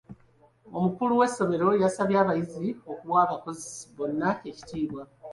Omukulu 0.77 1.13
w'essomero 1.19 1.67
yasabye 1.83 2.17
abayizi 2.23 2.67
okuwa 2.91 3.19
abakozi 3.25 3.67
bonna 3.95 4.29
ekitiibwa. 4.49 5.03